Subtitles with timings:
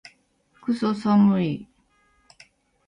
[0.63, 1.67] クソ寒い